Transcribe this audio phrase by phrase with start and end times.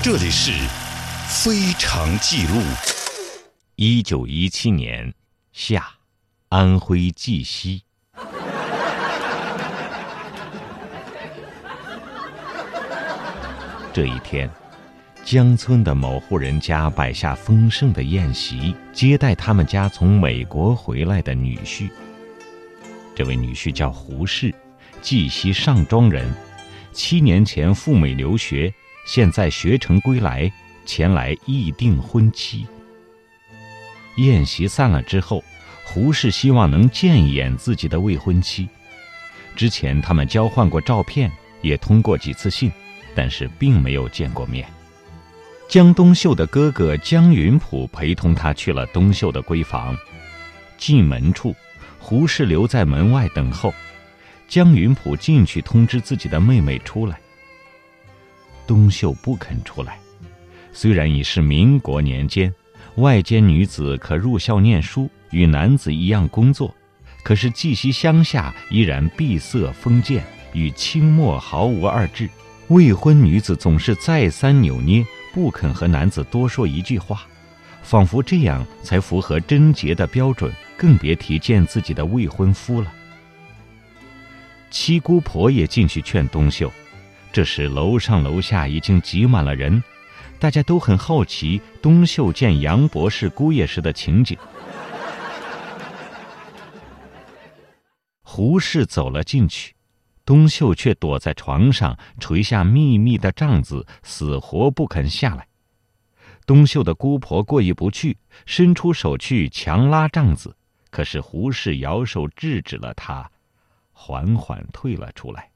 [0.00, 0.52] 这里是
[1.26, 2.60] 《非常记录》。
[3.74, 5.12] 一九一七年
[5.52, 5.84] 夏，
[6.50, 7.82] 安徽绩溪。
[13.92, 14.48] 这一天，
[15.24, 21.90] 江村的某户人家摆下丰盛的宴席，接待他们家从美国回来的女婿。
[23.16, 24.54] 这位女婿叫胡适，
[25.02, 26.32] 绩溪上庄人，
[26.92, 28.72] 七年前赴美留学，
[29.08, 30.52] 现在学成归来，
[30.84, 32.66] 前来议定婚期。
[34.18, 35.42] 宴席散了之后，
[35.82, 38.68] 胡适希望能见一眼自己的未婚妻。
[39.56, 42.70] 之前他们交换过照片，也通过几次信。
[43.14, 44.68] 但是并没有见过面。
[45.68, 49.96] 江冬秀的哥哥江云甫陪同他去了冬秀的闺房。
[50.76, 51.56] 进门处，
[51.98, 53.74] 胡适留在门外等候。
[54.46, 57.18] 江云甫进去通知自己的妹妹出来。
[58.68, 59.98] 东秀不肯出来。
[60.72, 62.54] 虽然已是民国年间，
[62.96, 66.72] 外间女子可入校念书，与男子一样工作，
[67.24, 72.28] 可是绩溪乡下依然闭塞封建，与清末毫无二致。
[72.68, 77.26] 未婚女子总是再三扭捏，不肯和男子多说一句话，
[77.82, 82.92] 仿佛这样才符合贞洁的标准，更别提见自己的未婚夫了。
[84.70, 86.70] 七姑婆也进去劝东秀，
[87.32, 89.82] 这时楼上楼下已经挤满了人，
[90.38, 94.36] 大家都很好奇冬秀见杨博士姑爷时的情景。
[98.22, 99.74] 胡适走了进去。
[100.24, 105.46] 冬秀却躲在床上，垂下密密的帐子，死活不肯下来。
[106.44, 110.54] 冬秀的姑婆过意不去，伸出手去强拉帐子，
[110.90, 113.30] 可是胡适摇手制止了他，
[113.92, 115.50] 缓缓退了出来。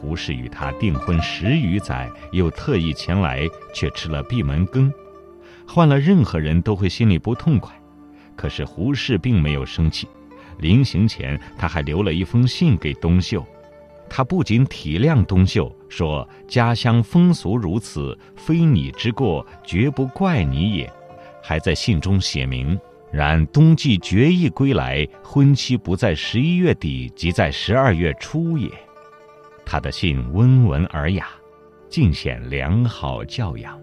[0.00, 4.90] 胡适与他订婚十余载，又特意前来，却吃了闭门羹。
[5.68, 7.70] 换了任何人都会心里不痛快，
[8.34, 10.08] 可是胡适并没有生气。
[10.58, 13.46] 临行前，他还留了一封信给冬秀。
[14.08, 20.90] 他不仅体谅冬秀，说家乡风俗如此，非你之过，绝不怪你也。
[21.42, 22.78] 还在信中写明：
[23.12, 28.68] 然冬季决意归来，婚期不在十一月底，即在十二月初也。
[29.72, 31.28] 他的信温文尔雅，
[31.88, 33.80] 尽显良好教养。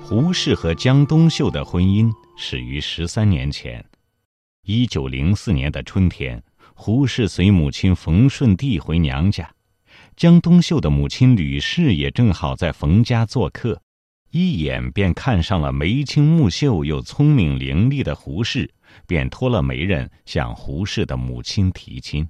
[0.00, 3.84] 胡适和江冬秀的婚姻始于十三年前，
[4.62, 9.52] 一九零四年的春天，胡适随母亲冯顺娣回娘家，
[10.16, 13.82] 江冬秀的母亲吕氏也正好在冯家做客，
[14.34, 18.68] 一眼便看上了眉清目秀又聪明伶俐的胡适，
[19.06, 22.28] 便托了媒人向胡适的母亲提亲。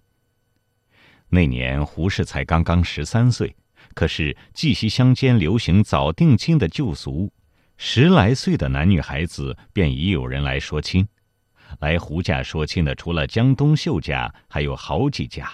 [1.31, 3.56] 那年胡适才刚刚十三岁，
[3.94, 7.32] 可是绩溪乡间流行早定亲的旧俗。
[7.78, 11.09] 十来岁的男女孩子便已有人来说亲，
[11.81, 15.50] 来胡家说亲的除了江冬秀家，还有好几家。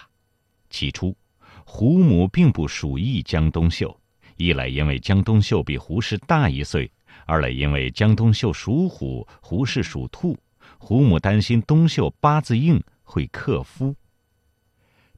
[0.68, 1.16] 起初，
[1.64, 3.99] 胡母并不属意江冬秀，
[4.40, 6.90] 一来因为江冬秀比胡适大一岁，
[7.26, 10.34] 二来因为江冬秀属虎，胡适属兔，
[10.78, 13.94] 胡母担心冬秀八字硬会克夫。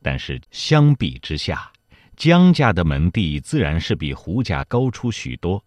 [0.02, 1.70] 但是相比之下，
[2.16, 5.64] 江家的门第自然是比胡家高出许多。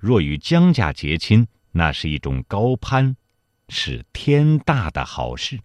[0.00, 3.14] 若与江家结亲，那是一种高攀，
[3.68, 5.60] 是天大的好事。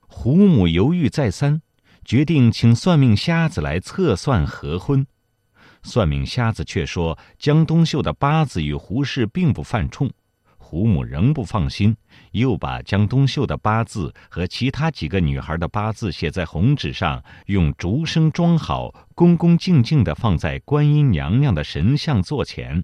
[0.00, 1.62] 胡母犹豫再三，
[2.04, 5.06] 决定请算命瞎子来测算合婚。
[5.86, 10.10] 算命瞎子却说江冬秀的八字与胡适并不犯冲。
[10.58, 11.96] 胡母仍不放心，
[12.32, 22.82] 又把江冬秀的八字和其他几个女孩的八字写在红纸上，用竹绳装好，恭恭敬敬地放在观音娘娘的神像座前。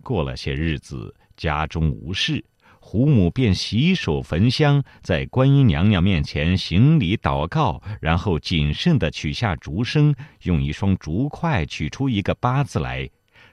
[0.00, 2.44] 过了些日子，家中无事，
[2.92, 13.08] 胡母便洗手焚香，在观音娘娘面前行礼祷告，然后谨慎地取下竹笙，用一双竹筷取出一个八字来，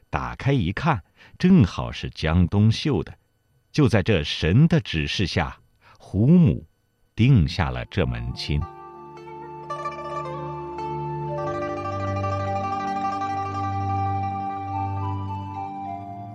[0.09, 1.01] 打开一看，
[1.38, 3.13] 正好是江冬秀的。
[3.71, 5.57] 就在这神的指示下，
[5.97, 6.65] 胡母
[7.15, 8.62] 定下了这门亲。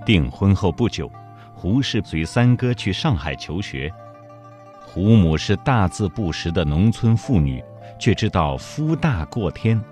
[0.07, 1.12] 订婚后不久，
[1.64, 3.90] 胡适随三哥去上海求学。
[4.82, 7.64] 胡母是大字不识的农村妇女，
[7.99, 9.82] 却知道夫大过天。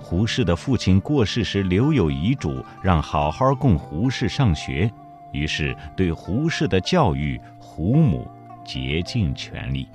[0.00, 4.92] 胡适的父亲过世时留有遗嘱，让好好供胡适上学，
[5.30, 8.28] 于是对胡适的教育，胡母
[8.64, 9.86] 竭尽全力。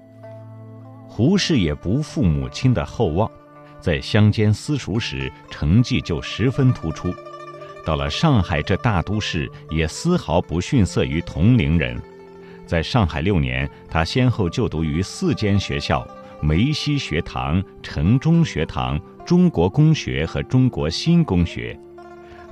[1.09, 3.29] 胡适也不负母亲的厚望，
[3.81, 7.13] 在乡间私塾时成绩就十分突出，
[7.87, 11.97] 到了上海这大都市也丝毫不逊色于同龄人。
[12.65, 16.05] 在上海六年，他先后就读于四间学校：
[16.41, 21.79] 梅溪学堂、城中学堂、中国公学和中国新公学。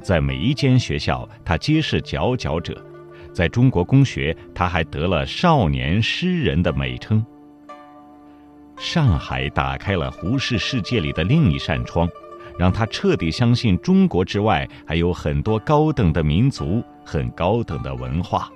[0.01, 2.81] 在每一间学校，他皆是佼佼者。
[3.33, 7.21] 在中国公学，他还得了少年诗人的美称。
[8.77, 12.07] 上海打开了胡适世界里的另一扇窗，
[12.57, 18.51] 让他彻底相信中国之外还有很多高等的民族、很高等的文化。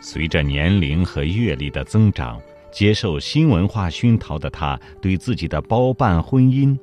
[0.00, 2.40] 随着年龄和阅历的增长，
[2.72, 6.76] 接受新文化熏陶的他，对自己的包办婚姻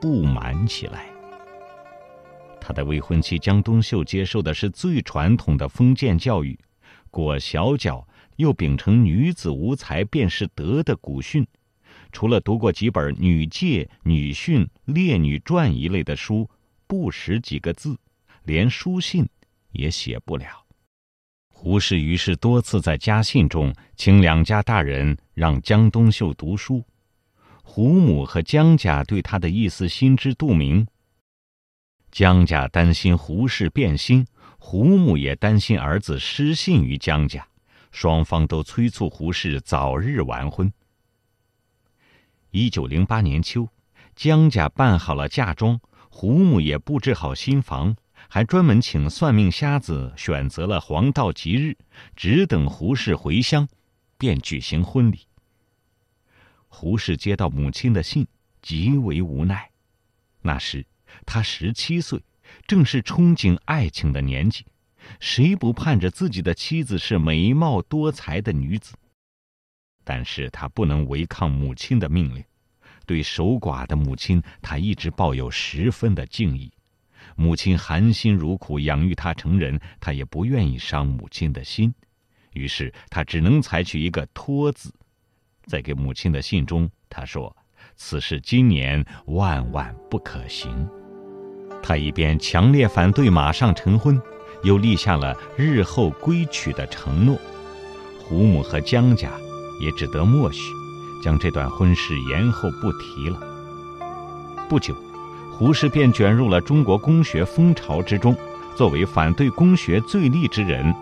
[0.00, 1.06] 不满起来。
[2.60, 6.58] 他的未婚妻江冬秀接受的是最传统的封建教育，
[7.10, 8.06] 裹小脚，
[8.36, 11.46] 又秉承“女子无才便是德”的古训。
[12.12, 16.48] 除了读过几本女诫、女训、烈女传一类的书，
[16.86, 17.96] 不识几个字，
[18.44, 19.28] 连书信
[19.72, 20.46] 也写不了。
[21.48, 26.82] 胡适于是多次在家信中请两家大人让江冬秀读书，
[27.62, 30.86] 胡母和江家对他的意思心知肚明。
[32.10, 34.26] 江家担心胡氏变心，
[34.58, 37.46] 胡母也担心儿子失信于江家，
[37.92, 40.72] 双方都催促胡适早日完婚。
[42.50, 43.68] 一九零八年秋，
[44.16, 45.80] 江家办好了嫁妆，
[46.10, 47.94] 胡母也布置好新房，
[48.28, 51.76] 还专门请算命瞎子选择了黄道吉日，
[52.16, 53.68] 只等胡氏回乡，
[54.18, 55.20] 便举行婚礼。
[56.66, 58.26] 胡氏接到母亲的信，
[58.60, 59.70] 极为无奈，
[60.42, 60.86] 那时。
[61.26, 62.22] 他十七岁，
[62.68, 64.64] 正是憧憬爱情的年纪，
[65.18, 68.94] 谁不盼着自己的妻子是美貌多才的女子？
[70.10, 72.42] 但是他不能违抗母亲的命令。
[73.06, 76.68] 对守寡的母亲，他一直抱有十分的敬意。
[77.36, 81.94] 母亲含辛茹苦养育他成人，他也不愿意伤母亲的心，
[82.54, 84.92] 于是他只能采取一个托字。
[85.64, 87.56] 在给母亲的信中，他说
[87.94, 90.88] ：“此事今年万万不可行。”
[91.84, 94.20] 他一边强烈反对马上成婚，
[94.64, 97.38] 又立下了日后归娶的承诺。
[98.18, 99.30] 胡母和江家
[99.80, 100.72] 也只得默许，
[101.20, 103.38] 将这段婚事延后不提了。
[104.68, 104.94] 不久，
[105.50, 108.36] 胡适便卷入了中国公学风潮之中。
[108.76, 110.94] 作为反对公学最立之人，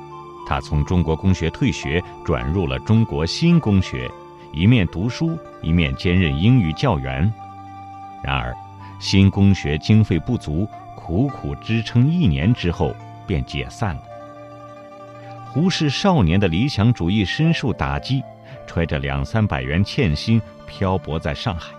[0.47, 4.11] 他从中国公学退学，转入了中国新公学，
[4.53, 7.31] 一面读书，一面兼任英语教员。
[8.25, 8.53] 然而，
[8.99, 10.67] 新公学经费不足，
[10.97, 12.97] 苦苦支撑一年之后
[13.27, 14.03] 便解散了。
[15.53, 18.23] 胡适少年的理想主义深受打击，
[18.69, 21.73] 揣着两三百元欠薪漂泊在上海。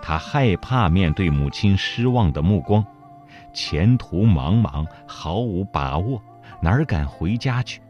[0.00, 2.82] 他害怕面对母亲失望的目光，
[3.52, 6.22] 前途茫茫，毫无把握，
[6.62, 7.82] 哪敢回家去？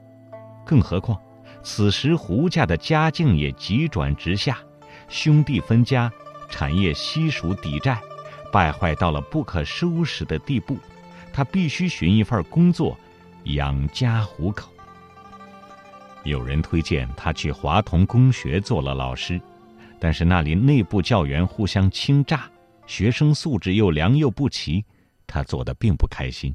[0.64, 1.20] 更何况，
[1.62, 4.58] 此时胡家的家境也急转直下，
[5.08, 6.10] 兄弟分家，
[6.48, 8.00] 产业悉数抵债。
[8.52, 10.78] 败坏到了不可收拾的地步，
[11.32, 12.96] 他必须寻一份工作，
[13.44, 14.73] 养家糊口。
[16.24, 19.40] 有人推荐他去华同公学做了老师，
[20.00, 22.40] 但是那里内部教员互相倾轧，
[22.86, 24.84] 学生素质又良莠不齐，
[25.26, 26.54] 他做的并不开心。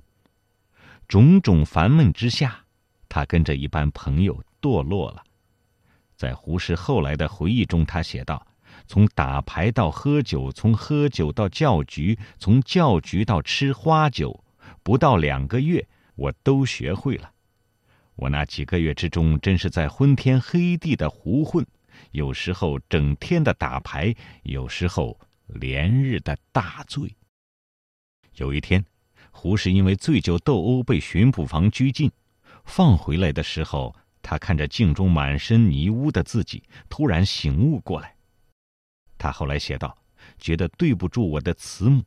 [1.08, 2.60] 种种烦闷之下，
[3.08, 5.24] 他跟着一班朋友堕落了。
[6.18, 8.46] 在胡适后来的回忆中，他写道。
[8.88, 14.44] 从打牌到喝酒，从喝酒到教局，从教局到吃花酒，
[14.82, 17.30] 不到两个月，我都学会了。
[18.20, 21.66] 我那几个月之中，真是在昏天黑地的胡混，
[22.12, 27.16] 有时候整天的打牌，有时候连日的大醉。
[28.36, 28.84] 有一天，
[29.32, 32.12] 胡适因为醉酒斗殴被巡捕房拘禁，
[32.66, 38.14] 放回来的时候，他看着镜中满身泥污的自己，突然醒悟过来。
[39.18, 39.98] 他后来写道
[40.38, 42.04] ：“觉得对不住我的慈母，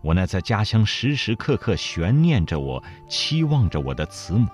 [0.00, 4.48] 我那在家乡时时刻刻悬念着我、期望着我的慈母。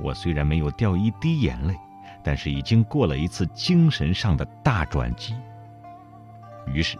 [0.00, 1.74] 我虽然没有掉一滴眼泪，
[2.22, 5.34] 但是已经过了一次精神上的大转机。”
[6.72, 6.98] 于是，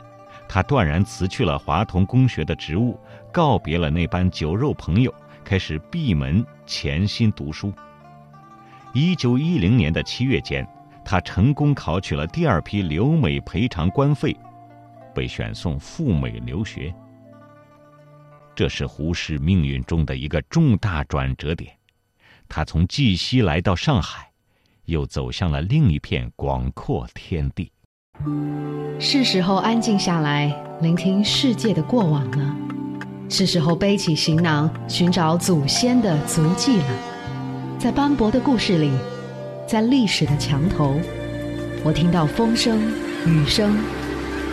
[0.48, 2.98] 他断然辞去了华同公学的职务，
[3.32, 5.12] 告别了那班酒肉朋友，
[5.44, 7.72] 开始闭门潜心读书。
[8.92, 10.66] 一九一零年的七月间。
[11.08, 14.36] 他成功考取了第二批留美赔偿官费，
[15.14, 16.92] 被选送赴美留学。
[18.56, 21.75] 这是胡适命运中的一个重大转折点。
[22.48, 24.30] 他从绩溪来到上海，
[24.86, 27.70] 又走向了另一片广阔天地。
[28.98, 32.56] 是时候安静下来，聆听世界的过往了。
[33.28, 36.84] 是时候背起行囊，寻找祖先的足迹了。
[37.78, 38.90] 在斑驳的故事里，
[39.66, 40.94] 在历史的墙头，
[41.84, 42.80] 我听到风声、
[43.26, 43.76] 雨声，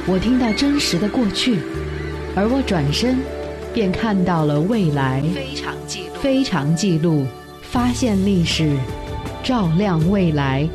[0.06, 1.60] 我听到真实的过去，
[2.36, 3.20] 而我转身，
[3.74, 5.22] 便看到了未来。
[5.34, 7.26] 非常记录，非常记录，
[7.74, 8.78] 发现历史，
[9.42, 10.70] 照亮未来。